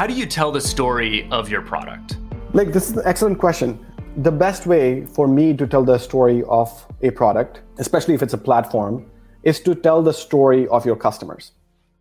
[0.00, 2.16] How do you tell the story of your product?
[2.54, 3.78] Like, this is an excellent question.
[4.16, 6.70] The best way for me to tell the story of
[7.02, 9.10] a product, especially if it's a platform,
[9.42, 11.52] is to tell the story of your customers.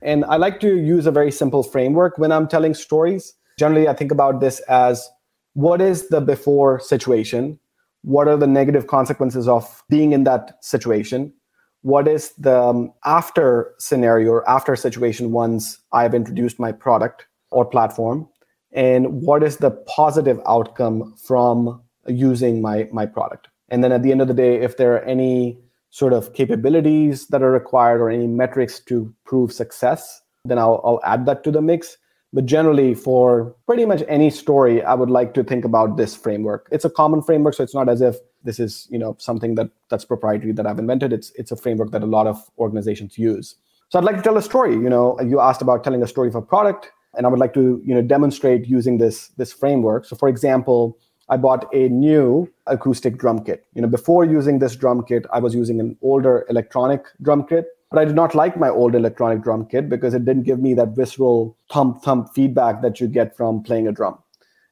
[0.02, 3.34] And I like to use a very simple framework when I'm telling stories.
[3.58, 5.10] Generally, I think about this as
[5.56, 7.60] what is the before situation?
[8.04, 11.34] What are the negative consequences of being in that situation?
[11.82, 17.66] What is the um, after scenario or after situation once I've introduced my product or
[17.66, 18.28] platform?
[18.72, 23.48] And what is the positive outcome from using my, my product?
[23.70, 25.60] And then at the end of the day, if there are any
[25.90, 31.02] sort of capabilities that are required or any metrics to prove success, then I'll, I'll
[31.04, 31.98] add that to the mix.
[32.32, 36.68] But generally, for pretty much any story, I would like to think about this framework.
[36.72, 39.70] It's a common framework, so it's not as if this is you know something that
[39.90, 41.12] that's proprietary that I've invented.
[41.12, 43.56] It's it's a framework that a lot of organizations use.
[43.90, 44.74] So I'd like to tell a story.
[44.74, 47.54] You know, you asked about telling a story of a product, and I would like
[47.54, 50.06] to you know demonstrate using this this framework.
[50.06, 50.98] So, for example,
[51.30, 53.66] I bought a new acoustic drum kit.
[53.74, 57.68] You know, before using this drum kit, I was using an older electronic drum kit,
[57.92, 60.74] but I did not like my old electronic drum kit because it didn't give me
[60.76, 64.18] that visceral thump thump feedback that you get from playing a drum.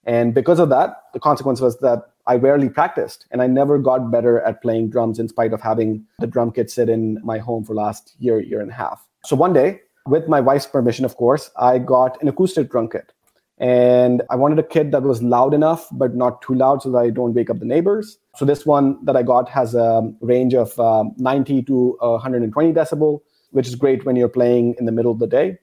[0.06, 4.12] And because of that, the consequence was that I rarely practiced and I never got
[4.12, 7.64] better at playing drums in spite of having the drum kit sit in my home
[7.64, 9.06] for last year, year and a half.
[9.26, 13.12] So one day, with my wife's permission, of course, I got an acoustic drum kit.
[13.60, 17.00] And I wanted a kit that was loud enough, but not too loud so that
[17.00, 18.20] I don't wake up the neighbors.
[18.36, 23.22] So this one that I got has a range of um, 90 to 120 decibel,
[23.52, 25.58] which is great when you're playing in the middle of the day.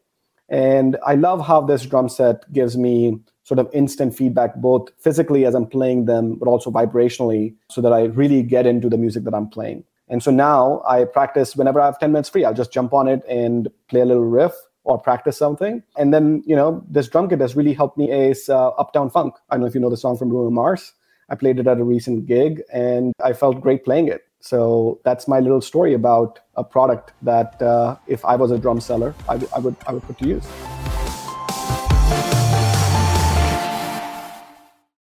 [0.48, 5.45] And I love how this drum set gives me sort of instant feedback, both physically
[5.45, 9.25] as I'm playing them, but also vibrationally, so that I really get into the music
[9.25, 9.84] that I'm playing.
[10.08, 13.08] And so now I practice whenever I have 10 minutes free, I'll just jump on
[13.08, 14.52] it and play a little riff
[14.84, 15.83] or practice something.
[15.97, 19.34] And then, you know, this drum kit has really helped me ace uh, Uptown Funk.
[19.48, 20.92] I don't know if you know the song from Bruno Mars.
[21.31, 24.22] I played it at a recent gig and I felt great playing it.
[24.41, 28.78] So that's my little story about a product that uh, if I was a drum
[28.78, 30.44] seller, I, w- I would I would put to use.